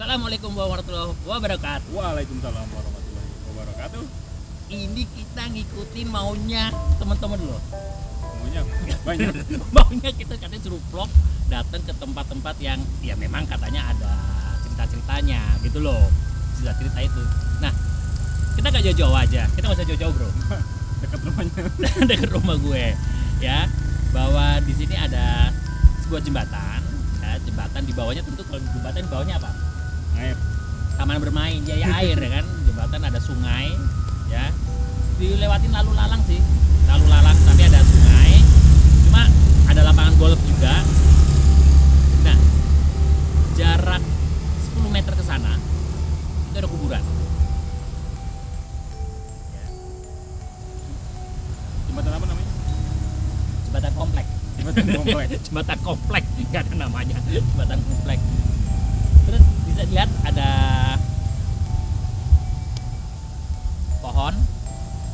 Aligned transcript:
Assalamualaikum 0.00 0.56
warahmatullahi 0.56 1.12
wabarakatuh. 1.28 1.92
Waalaikumsalam 1.92 2.66
warahmatullahi 2.72 3.30
wabarakatuh. 3.52 4.04
Ini 4.72 5.04
kita 5.04 5.44
ngikutin 5.52 6.08
maunya 6.08 6.72
teman-teman 6.96 7.36
loh. 7.44 7.60
Semuanya 8.24 8.64
banyak. 9.04 9.28
maunya 9.68 10.10
kita 10.16 10.40
katanya 10.40 10.64
suruh 10.64 10.80
vlog 10.88 11.12
datang 11.52 11.84
ke 11.84 11.92
tempat-tempat 11.92 12.56
yang 12.64 12.80
ya 13.04 13.12
memang 13.12 13.44
katanya 13.44 13.92
ada 13.92 14.12
cerita-ceritanya 14.64 15.60
gitu 15.68 15.84
loh. 15.84 16.08
Cerita-cerita 16.56 17.00
itu. 17.04 17.22
Nah, 17.60 17.72
kita 18.56 18.72
gak 18.72 18.84
jauh-jauh 18.88 19.16
aja. 19.20 19.52
Kita 19.52 19.68
gak 19.68 19.84
usah 19.84 19.88
jauh-jauh, 19.92 20.16
Bro. 20.16 20.32
Dekat 21.04 21.20
rumahnya. 21.28 21.62
dekat 22.08 22.30
rumah 22.32 22.56
gue 22.56 22.84
ya 23.44 23.68
bahwa 24.16 24.64
di 24.64 24.72
sini 24.72 24.96
ada 24.96 25.52
sebuah 26.08 26.24
jembatan 26.24 26.80
ya, 27.20 27.36
jembatan 27.44 27.84
di 27.84 27.92
bawahnya 27.92 28.24
tentu 28.24 28.40
kalau 28.48 28.64
jembatan 28.64 29.04
di 29.04 29.12
bawahnya 29.12 29.36
apa 29.36 29.69
Air. 30.20 30.36
taman 31.00 31.16
bermain 31.16 31.64
ya 31.64 31.80
air 31.96 32.12
ya 32.12 32.30
kan? 32.40 32.44
Jembatan 32.68 33.00
ada 33.08 33.20
sungai 33.24 33.72
ya. 34.28 34.52
Dilewatin 35.16 35.72
lalu 35.72 35.96
lalang 35.96 36.20
sih. 36.28 36.36
Lalu 36.84 37.04
lalang 37.08 37.38
tapi 37.48 37.62
ada 37.64 37.80
sungai. 37.80 38.32
Cuma 39.08 39.22
ada 39.72 39.80
lapangan 39.80 40.14
golf 40.20 40.40
juga. 40.44 40.84
Nah 42.20 42.36
jarak 43.56 44.02
10 44.76 44.92
meter 44.92 45.12
ke 45.16 45.24
sana 45.24 45.56
itu 46.52 46.56
ada 46.60 46.68
kuburan. 46.68 47.00
Ya, 49.56 49.64
Jembatan 51.88 52.12
apa 52.12 52.26
namanya? 52.28 52.52
jembatan 53.64 53.92
komplek. 53.96 54.26
Jembatan 54.60 54.84
komplek. 55.00 55.26
jembatan 55.48 55.78
komplek 55.80 56.24
nggak 56.52 56.60
ada 56.68 56.74
namanya. 56.76 57.16
Jembatan 57.24 57.80
komplek 57.88 58.20
dilihat 59.86 60.10
ada 60.26 60.50
pohon 64.00 64.34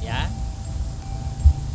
ya. 0.02 0.26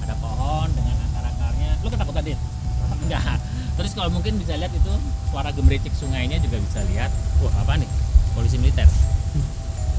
Ada 0.01 0.15
pohon 0.17 0.67
dengan 0.75 0.95
akar-akarnya. 1.11 1.69
Lu 1.83 1.87
ketakutan 1.87 2.23
dit? 2.25 2.39
Enggak. 3.07 3.39
Terus 3.79 3.91
kalau 3.95 4.09
mungkin 4.11 4.35
bisa 4.37 4.57
lihat 4.59 4.73
itu 4.73 4.93
suara 5.31 5.49
gemericik 5.55 5.93
sungainya 5.95 6.37
juga 6.43 6.59
bisa 6.59 6.83
lihat. 6.91 7.11
Wah 7.39 7.53
apa 7.63 7.79
nih? 7.79 7.89
Polisi 8.35 8.59
militer. 8.59 8.87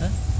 Hah? 0.00 0.31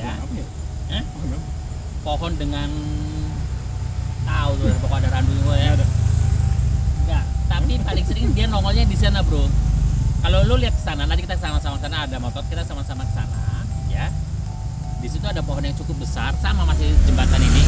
Ya 0.00 0.12
Apa 0.16 0.32
ya? 0.34 0.46
Hah? 0.90 1.04
Pohon 2.00 2.32
dengan 2.40 2.68
tahu 4.24 4.52
tuh 4.56 4.72
pokok 4.80 4.96
ada 5.04 5.08
randu 5.20 5.32
ya 5.52 5.72
ada. 5.76 5.86
enggak 7.04 7.24
tapi 7.50 7.72
paling 7.82 8.04
sering 8.06 8.28
dia 8.32 8.46
nongolnya 8.48 8.84
di 8.88 8.96
sana 8.96 9.20
bro 9.24 9.44
kalau 10.20 10.44
lu 10.44 10.54
lihat 10.60 10.76
ke 10.76 10.82
sana 10.84 11.04
nanti 11.08 11.24
kita 11.24 11.36
sama-sama 11.40 11.76
sana 11.80 12.04
ada 12.08 12.16
motor 12.20 12.44
kita 12.48 12.62
sama-sama 12.64 13.02
ke 13.04 13.12
sana 13.16 13.38
ya 13.88 14.08
di 15.00 15.08
situ 15.08 15.24
ada 15.24 15.40
pohon 15.40 15.64
yang 15.64 15.76
cukup 15.76 16.04
besar 16.04 16.36
sama 16.40 16.68
masih 16.68 16.88
jembatan 17.08 17.40
ini 17.40 17.62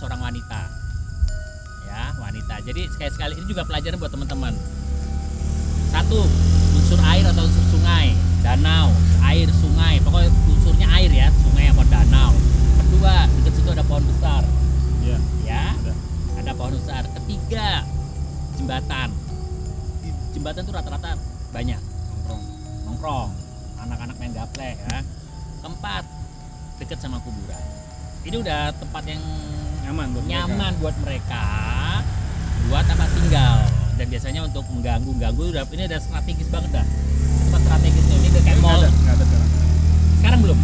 seorang 0.00 0.20
wanita. 0.24 0.60
Ya, 1.84 2.16
wanita. 2.16 2.54
Jadi 2.64 2.88
sekali-sekali 2.88 3.36
ini 3.36 3.46
juga 3.46 3.68
pelajaran 3.68 4.00
buat 4.00 4.08
teman-teman. 4.08 4.56
Satu, 5.92 6.24
unsur 6.72 7.00
air 7.04 7.26
atau 7.28 7.44
unsur 7.44 7.64
sungai, 7.68 8.16
danau, 8.40 8.88
air, 9.28 9.52
sungai. 9.52 10.00
Pokoknya 10.00 10.32
unsurnya 10.48 10.88
air 10.96 11.10
ya, 11.12 11.28
sungai 11.44 11.68
atau 11.68 11.84
danau. 11.84 12.32
Kedua, 12.80 13.28
dekat 13.28 13.52
situ 13.52 13.68
ada 13.68 13.84
pohon 13.84 14.04
besar. 14.08 14.42
Iya. 15.04 15.18
Ya, 15.44 15.64
Ada. 15.76 15.92
ada 16.40 16.52
pohon 16.56 16.72
besar. 16.80 17.02
Ketiga, 17.20 17.84
jembatan. 18.56 19.08
Jembatan 20.30 20.62
tuh 20.62 20.72
rata-rata 20.72 21.18
banyak 21.50 21.80
Nongkrong. 22.30 22.42
nongkrong 22.86 23.30
anak-anak 23.82 24.14
main 24.22 24.30
gaple 24.30 24.62
ya 24.70 25.02
keempat 25.58 26.06
deket 26.78 27.02
sama 27.02 27.18
kuburan 27.26 27.58
ini 28.22 28.38
udah 28.38 28.70
tempat 28.78 29.02
yang 29.10 29.18
Nyaman 29.90 30.14
buat 30.14 30.22
mereka. 30.22 30.38
nyaman 30.46 30.72
buat 30.78 30.96
mereka 31.02 31.44
buat 32.70 32.84
tempat 32.86 33.10
tinggal. 33.10 33.56
Dan 33.98 34.06
biasanya 34.06 34.40
untuk 34.46 34.64
mengganggu 34.70 35.10
ganggu 35.18 35.44
udah 35.50 35.66
ini 35.74 35.82
udah 35.90 35.98
strategis 35.98 36.46
banget 36.46 36.70
dah. 36.78 36.86
Tempat 36.86 37.60
strategis 37.66 38.06
ini 38.06 38.26
udah 38.30 38.42
kayak 38.46 38.58
mall. 38.62 38.78
ada, 38.78 38.86
ada 38.86 39.24
sekarang. 39.26 39.50
sekarang 40.22 40.38
belum. 40.46 40.58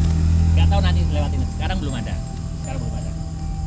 Nggak 0.54 0.66
tahu 0.70 0.80
nanti 0.86 1.00
lewat 1.10 1.30
ini 1.34 1.44
sekarang 1.58 1.76
belum 1.82 1.94
ada. 1.98 2.14
Sekarang 2.62 2.78
belum 2.86 2.94
ada. 2.94 3.10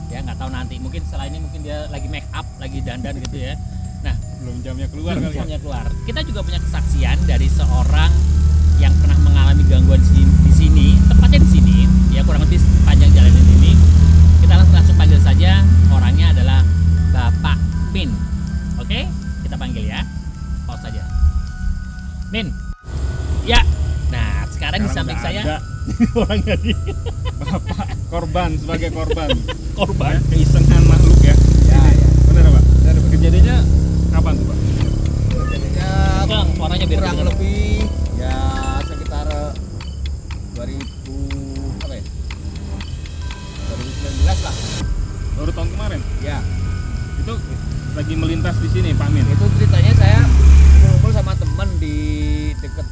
Ya 0.07 0.17
nggak 0.23 0.37
tahu 0.39 0.49
nanti. 0.55 0.75
Mungkin 0.79 1.01
setelah 1.03 1.25
ini 1.27 1.37
mungkin 1.43 1.59
dia 1.59 1.77
lagi 1.91 2.07
make 2.07 2.29
up 2.31 2.47
lagi 2.55 2.77
dandan 2.79 3.15
gitu 3.19 3.37
ya. 3.37 3.53
Nah 3.99 4.15
Belum 4.39 4.55
jamnya 4.63 4.87
keluar 4.87 5.19
belum 5.19 5.27
kali 5.27 5.35
ya. 5.35 5.39
jamnya 5.43 5.59
keluar. 5.59 5.85
Kita 6.07 6.19
juga 6.23 6.39
punya 6.39 6.59
kesaksian 6.63 7.17
dari 7.27 7.51
seorang 7.51 8.11
yang 8.79 8.95
pernah 9.03 9.19
mengalami 9.27 9.67
gangguan 9.67 9.99
di, 10.15 10.23
di 10.23 10.53
sini, 10.55 10.95
tepatnya 11.11 11.43
di 11.43 11.49
sini, 11.51 11.77
ya 12.15 12.23
kurang 12.23 12.47
lebih 12.47 12.63
sepanjang 12.63 13.11
jalan 13.11 13.35
ini. 13.59 13.75
Kita 14.49 14.65
langsung, 14.65 14.81
langsung 14.81 14.97
panggil 14.97 15.21
saja 15.21 15.61
orangnya 15.93 16.33
adalah 16.33 16.65
Bapak 17.13 17.53
Min. 17.93 18.09
Oke, 18.81 19.05
kita 19.45 19.53
panggil 19.53 19.85
ya. 19.85 20.01
Pause 20.65 20.89
saja. 20.89 21.05
Min. 22.33 22.49
Ya. 23.45 23.61
Nah, 24.09 24.49
sekarang, 24.49 24.81
di 24.81 24.89
Sekarang 24.89 25.05
samping 25.05 25.21
udah 25.21 25.25
saya 25.29 25.41
ada 25.45 25.57
orangnya 26.25 26.55
di 26.65 26.73
Bapak 27.45 27.93
korban 28.09 28.49
sebagai 28.57 28.89
korban. 28.89 29.29
korban. 29.77 30.17
Ya, 30.17 30.21
keisengan 30.33 30.81
makhluk 30.89 31.21
ya. 31.21 31.35
Ya, 31.69 31.81
ya. 31.93 32.07
Benar 32.33 32.43
Pak? 32.49 32.63
Benar, 32.65 32.95
benar. 32.97 33.11
Kejadiannya 33.13 33.57
kapan 34.09 34.33
tuh 34.33 34.45
Pak? 34.49 34.57
Jadinya 35.45 35.89
Bang, 36.25 36.47
suaranya 36.57 36.85
biar 36.89 36.99
kurang 37.05 37.21
lebih 37.21 37.85
ya 38.17 38.33
sekitar 38.81 39.27
2000 40.57 40.98
Baru 45.39 45.55
tahun 45.55 45.71
kemarin. 45.71 46.01
Ya, 46.19 46.43
Itu 47.23 47.33
lagi 47.95 48.13
melintas 48.19 48.59
di 48.59 48.69
sini 48.75 48.91
Pak 48.91 49.07
Min. 49.11 49.23
itu 49.23 49.45
ceritanya 49.55 49.91
saya 49.95 50.21
ngumpul 50.83 51.11
sama 51.15 51.31
temen 51.35 51.69
di 51.79 51.97
deket 52.59 52.87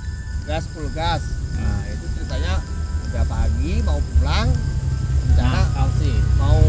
gas 0.48 0.64
full 0.72 0.88
gas. 0.96 1.28
Nah, 1.60 1.84
itu 1.92 2.08
ceritanya 2.16 2.64
udah 3.12 3.24
pagi 3.28 3.84
mau 3.84 4.00
pulang. 4.00 4.48
Rencana 5.28 5.60
Nah, 5.76 5.92
mau 6.40 6.60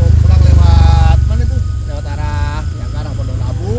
mau 0.00 0.08
pulang 0.24 0.40
lewat 0.42 1.18
mana 1.28 1.42
tuh 1.44 1.60
lewat 1.84 2.04
arah 2.16 2.64
yang 2.80 2.88
ke 2.88 2.96
arah 3.04 3.12
Pondok 3.12 3.36
Labu. 3.36 3.74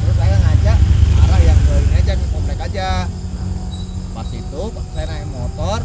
Terus 0.00 0.16
saya 0.16 0.36
ngajak 0.40 0.78
arah 1.20 1.40
yang 1.44 1.58
ke 1.68 1.74
ini 1.84 1.94
aja 2.00 2.12
ke 2.16 2.26
komplek 2.32 2.58
aja. 2.64 2.90
Pas 4.16 4.28
itu 4.32 4.62
saya 4.96 5.04
naik 5.04 5.28
motor 5.28 5.84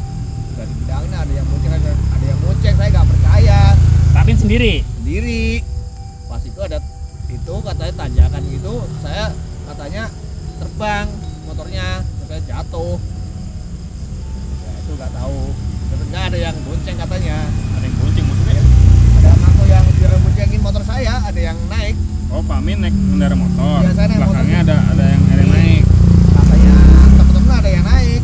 udah 0.56 0.66
dibilangin 0.68 1.12
ada 1.12 1.32
yang 1.32 1.48
munceng 1.48 1.74
ada, 1.76 1.92
ada 1.92 2.26
yang 2.28 2.40
munceng 2.40 2.76
saya 2.76 2.90
nggak 2.92 3.08
percaya 3.08 3.62
Pak 4.14 4.24
Min 4.26 4.38
sendiri. 4.38 4.74
sendiri 5.00 5.62
pas 6.26 6.42
itu 6.42 6.60
ada 6.62 6.78
itu 7.30 7.54
katanya 7.62 7.94
tanjakan 7.98 8.42
gitu 8.46 8.74
saya 9.02 9.26
katanya 9.66 10.04
terbang 10.60 11.08
motornya 11.46 11.86
saya 12.26 12.42
jatuh 12.46 12.98
ya 14.62 14.72
itu 14.78 14.92
nggak 14.94 15.12
tahu 15.14 15.40
nggak 16.10 16.24
ada 16.34 16.38
yang 16.38 16.56
bonceng 16.62 16.98
katanya 16.98 17.38
Ada 17.50 17.86
yang 17.86 17.96
bonceng 17.98 18.26
maksudnya. 18.26 18.64
ada 19.20 19.30
aku 19.46 19.62
yang 19.66 19.86
diboncengin 19.90 20.62
motor 20.62 20.84
naik 22.78 22.94
kendaraan 22.94 23.40
motor. 23.42 23.80
Iya, 23.82 23.92
saya 23.98 24.06
naik 24.06 24.20
motor. 24.22 24.30
Belakangnya 24.30 24.60
ada 24.62 24.78
ada 24.94 25.04
yang 25.10 25.22
ada 25.26 25.42
yang 25.42 25.50
naik. 25.50 25.84
katanya 26.30 26.76
temen-temen 27.18 27.54
ada 27.58 27.70
yang 27.70 27.86
naik 27.86 28.22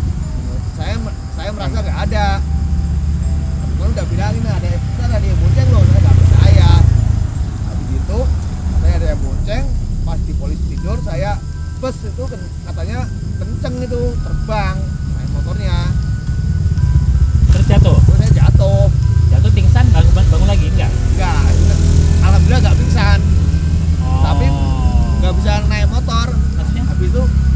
Maksudnya? 27.16 27.55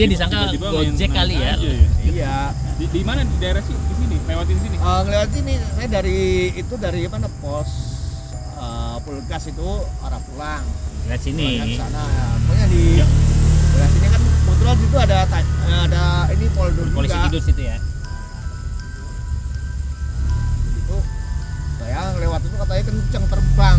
Dia 0.00 0.08
disangka 0.08 0.48
gojek 0.48 0.96
naik 0.98 1.12
kali 1.12 1.34
ya. 1.36 1.52
aja 1.52 1.68
ya. 1.68 1.88
iya 2.02 2.36
Di, 2.74 2.84
di 2.88 3.00
mana 3.02 3.20
di 3.20 3.36
daerah 3.36 3.60
sih? 3.60 3.76
Di 3.76 3.94
sini, 3.94 4.16
lewatin 4.24 4.56
sini. 4.58 4.72
Eh, 4.74 5.00
ngeliat 5.04 5.28
sini 5.28 5.52
saya 5.70 5.88
dari 5.90 6.18
itu 6.54 6.74
dari 6.74 7.04
mana 7.04 7.28
pos 7.36 7.68
eh, 8.56 8.96
Pulgas 9.00 9.44
itu 9.46 9.68
arah 10.00 10.20
pulang 10.22 10.64
Lihat 11.02 11.20
Pulangnya 11.20 11.20
sini. 11.20 11.48
ke 11.66 11.78
sana 11.78 12.00
ya. 12.02 12.24
pokoknya 12.40 12.66
di 12.66 12.82
Ya. 12.94 13.06
sebelah 13.70 13.88
sini 13.90 14.06
kan 14.08 14.20
kebetulan 14.24 14.76
situ 14.78 14.96
ada 14.98 15.16
ada 15.78 16.04
ini 16.30 16.46
polder 16.50 16.84
Polisi 16.88 17.12
juga 17.12 17.26
tidur 17.26 17.42
situ 17.42 17.62
ya. 17.62 17.76
itu 20.70 20.96
saya 21.76 22.00
lewat 22.16 22.40
itu 22.40 22.56
katanya 22.56 22.82
kenceng 22.86 23.24
terbang? 23.26 23.78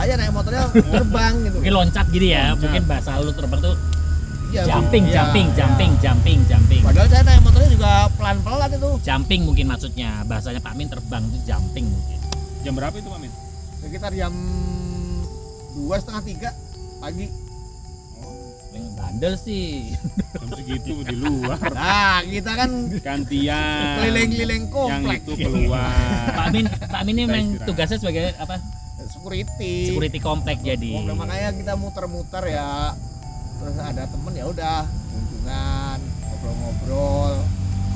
Saya 0.00 0.14
naik 0.14 0.30
motornya 0.30 0.62
terbang 0.70 1.34
gitu 1.42 1.56
Mungkin 1.58 1.74
loncat 1.74 2.06
gitu 2.08 2.26
ya, 2.26 2.44
Loncat. 2.48 2.60
mungkin 2.60 2.82
bahasa 2.84 3.10
lu 3.18 3.32
terbang 3.32 3.60
tuh 3.60 3.76
Iya, 4.48 4.62
jumping, 4.64 5.04
iya, 5.04 5.14
jumping, 5.20 5.46
iya. 5.46 5.56
jumping, 5.58 5.90
jumping, 6.00 6.38
jumping. 6.42 6.80
padahal 6.80 7.04
saya 7.06 7.20
naik 7.22 7.42
motornya 7.42 7.68
juga 7.68 7.90
pelan-pelan 8.10 8.70
itu 8.72 8.90
Jumping 9.02 9.40
mungkin 9.44 9.66
maksudnya, 9.66 10.10
bahasanya 10.24 10.56
Pak 10.58 10.72
Min 10.72 10.88
terbang 10.88 11.20
itu 11.22 11.38
jumping 11.44 11.84
mungkin. 11.86 12.18
Jam 12.58 12.72
berapa 12.74 12.94
itu 12.94 13.06
Pak 13.06 13.18
Min? 13.18 13.32
sekitar 13.78 14.10
jam 14.10 14.32
dua 15.72 15.96
setengah 15.96 16.22
tiga 16.24 16.50
pagi 16.98 17.28
Oh, 18.18 18.50
Yang 18.68 18.84
bandel 18.90 19.34
sih. 19.36 19.94
jam 20.32 20.48
segitu 20.50 20.92
di 21.02 21.14
luar. 21.14 21.60
nah 21.70 22.18
kita 22.20 22.52
kan 22.54 22.70
Gantian. 22.98 23.94
keliling-keliling 24.00 24.64
Yang 24.64 24.72
komplek 24.72 25.18
itu 25.22 25.32
keluar. 25.38 25.92
Pak 26.34 26.46
Min, 26.50 26.64
Pak 26.66 27.02
Min 27.02 27.14
ini 27.14 27.22
memang 27.22 27.44
tugasnya 27.62 27.98
sebagai 27.98 28.32
apa? 28.34 28.56
Security 29.10 29.92
Security 29.92 30.20
komplek 30.20 30.60
jadi. 30.62 31.00
Komplek, 31.00 31.16
makanya 31.16 31.48
kita 31.56 31.72
muter-muter 31.74 32.44
ya 32.48 32.92
terus 33.58 33.74
ada 33.74 34.06
temen 34.06 34.32
ya 34.38 34.46
udah 34.46 34.86
kunjungan 34.86 35.98
ngobrol-ngobrol 36.30 37.42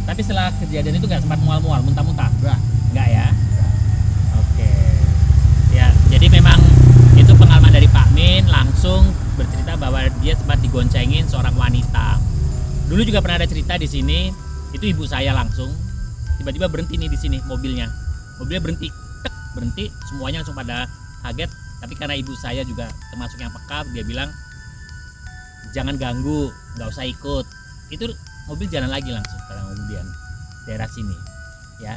Tapi 0.02 0.20
setelah 0.26 0.50
kejadian 0.58 0.98
itu 0.98 1.06
nggak 1.06 1.22
sempat 1.22 1.38
mual-mual, 1.38 1.78
muntah-muntah? 1.86 2.26
enggak 2.42 2.58
Enggak 2.90 3.08
ya? 3.08 3.26
Oke. 4.34 4.72
Ya, 5.70 5.88
jadi 6.10 6.26
memang 6.26 6.58
itu 7.14 7.32
pengalaman 7.38 7.70
dari 7.70 7.86
Pak 7.86 8.10
Min 8.10 8.50
langsung 8.50 9.06
bercerita 9.38 9.78
bahwa 9.78 10.02
dia 10.18 10.34
sempat 10.34 10.58
digoncengin 10.58 11.30
seorang 11.30 11.54
wanita. 11.54 12.18
Dulu 12.90 13.00
juga 13.06 13.22
pernah 13.22 13.38
ada 13.38 13.46
cerita 13.46 13.78
di 13.78 13.86
sini, 13.86 14.34
itu 14.74 14.84
ibu 14.90 15.06
saya 15.06 15.30
langsung 15.32 15.70
tiba-tiba 16.42 16.66
berhenti 16.66 16.98
nih 16.98 17.06
di 17.06 17.18
sini 17.22 17.38
mobilnya. 17.46 17.86
Mobilnya 18.42 18.58
berhenti, 18.58 18.90
berhenti, 19.54 19.86
semuanya 20.10 20.42
langsung 20.42 20.58
pada 20.58 20.90
kaget. 21.22 21.50
Tapi 21.78 21.94
karena 21.94 22.14
ibu 22.14 22.30
saya 22.36 22.62
juga 22.62 22.86
termasuk 23.08 23.36
yang 23.36 23.50
peka, 23.50 23.82
dia 23.90 24.02
bilang 24.02 24.30
jangan 25.70 25.94
ganggu, 25.94 26.46
nggak 26.74 26.88
usah 26.88 27.02
ikut. 27.04 27.46
Itu 27.88 28.06
mobil 28.44 28.66
jalan 28.66 28.86
lagi 28.86 29.08
langsung 29.08 29.38
sekarang 29.40 29.64
kemudian 29.68 30.06
daerah 30.62 30.88
sini, 30.88 31.16
ya. 31.78 31.94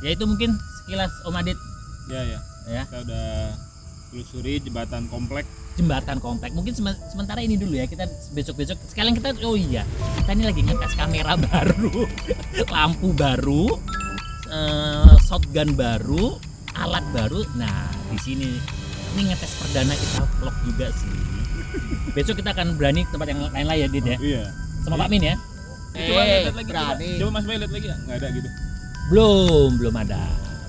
Ya 0.00 0.10
itu 0.10 0.24
mungkin 0.24 0.56
sekilas 0.80 1.12
Om 1.22 1.36
Adit 1.36 1.58
Ya 2.08 2.24
ya. 2.24 2.40
ya 2.66 2.82
Kita 2.82 3.04
udah 3.04 3.28
telusuri 4.08 4.58
jembatan 4.58 5.06
komplek. 5.06 5.44
jembatan 5.70 6.18
komplek 6.18 6.50
mungkin 6.50 6.72
seme- 6.72 6.98
sementara 7.06 7.40
ini 7.40 7.54
dulu 7.54 7.72
ya 7.72 7.84
kita 7.84 8.04
besok 8.32 8.58
besok 8.58 8.76
sekalian 8.84 9.14
kita 9.14 9.32
oh 9.40 9.54
iya 9.54 9.86
kita 10.18 10.34
ini 10.34 10.44
lagi 10.44 10.60
ngetes 10.60 10.92
kamera 10.92 11.38
baru 11.46 12.04
lampu 12.66 13.14
baru 13.14 13.64
eh, 14.50 15.14
shotgun 15.22 15.72
baru 15.72 16.36
alat 16.74 17.04
baru 17.14 17.46
nah 17.54 17.86
di 18.10 18.18
sini 18.18 18.48
ini 19.10 19.20
ngetes 19.26 19.52
perdana 19.56 19.92
kita 19.92 20.22
vlog 20.34 20.56
juga 20.64 20.86
sih 20.92 21.10
besok 22.10 22.34
kita 22.36 22.50
akan 22.50 22.74
berani 22.74 23.02
ke 23.02 23.10
tempat 23.10 23.26
yang 23.28 23.40
lain 23.44 23.64
lah 23.64 23.76
ya 23.76 23.86
Dit 23.86 24.04
ya 24.04 24.16
Iya. 24.16 24.42
sama 24.82 24.96
Pak 24.96 25.08
Min 25.08 25.24
ya 25.24 25.36
Coba 25.90 26.22
Eh, 26.22 26.46
lihat 26.46 26.54
lagi. 26.54 26.70
Coba, 26.70 26.82
berani. 26.94 27.08
coba 27.18 27.30
Mas 27.32 27.44
Bay 27.44 27.56
lihat 27.58 27.72
lagi 27.72 27.86
ya. 27.88 27.96
Nggak 28.00 28.16
ada 28.16 28.28
gitu. 28.30 28.48
belum 29.08 29.68
belum 29.76 29.94
ada 29.96 30.22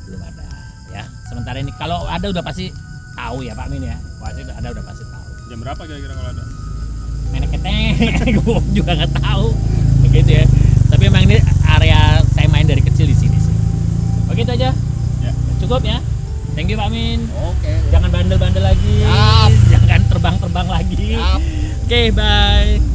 belum 0.04 0.22
ada 0.24 0.48
ya 0.90 1.04
sementara 1.24 1.58
ini 1.58 1.70
kalau 1.76 2.06
ada 2.06 2.26
udah 2.26 2.42
pasti 2.42 2.74
tahu 3.14 3.38
ya 3.42 3.54
Pak 3.54 3.70
Min 3.70 3.86
ya 3.86 3.98
pasti 4.18 4.42
ada 4.44 4.68
udah 4.68 4.84
pasti 4.84 5.04
tahu 5.04 5.26
Jam 5.48 5.58
berapa 5.60 5.78
kira-kira 5.80 6.14
kalau 6.16 6.30
ada? 6.32 6.44
main 7.30 7.46
keteng 7.46 7.96
gue 8.36 8.58
juga 8.74 8.92
nggak 8.94 9.14
tahu 9.16 9.46
begitu 10.04 10.32
ya 10.34 10.46
tapi 10.90 11.04
emang 11.06 11.24
ini 11.24 11.38
area 11.70 12.02
saya 12.28 12.48
main 12.48 12.66
dari 12.66 12.82
kecil 12.82 13.06
di 13.06 13.14
sini 13.14 13.38
sih 13.38 13.56
begitu 14.26 14.52
aja 14.52 14.74
Ya. 15.20 15.32
cukup 15.60 15.80
ya 15.82 16.02
thank 16.54 16.68
you 16.70 16.78
Pak 16.78 16.90
Min 16.92 17.28
oke. 17.32 17.74
Jangan 17.92 18.10
bandel-bandel 18.12 18.64
lagi. 18.64 18.96
Siap. 19.04 19.52
jangan 19.74 20.02
terbang-terbang 20.08 20.68
lagi. 20.68 21.20
Oke 21.86 22.12
bye 22.16 22.91